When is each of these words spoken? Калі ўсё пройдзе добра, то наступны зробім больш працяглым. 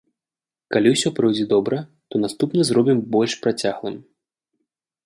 Калі 0.75 0.93
ўсё 0.93 1.09
пройдзе 1.19 1.45
добра, 1.53 1.77
то 2.09 2.15
наступны 2.25 2.61
зробім 2.71 3.07
больш 3.19 3.39
працяглым. 3.47 3.95